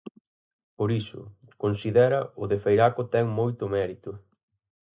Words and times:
Por 0.77 0.89
iso, 1.01 1.21
considera, 1.63 2.19
o 2.41 2.43
de 2.51 2.57
Feiraco 2.63 3.01
ten 3.13 3.25
moito 3.39 3.65
mérito. 3.75 4.11